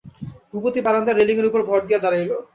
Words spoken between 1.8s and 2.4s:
দিয়া দাঁড়াইল।